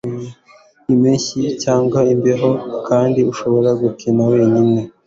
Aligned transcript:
impeshyi 0.93 1.41
cyangwa 1.63 1.99
imbeho, 2.13 2.49
kandi 2.87 3.19
ishobora 3.31 3.69
gukina 3.81 4.21
wenyine 4.31 4.81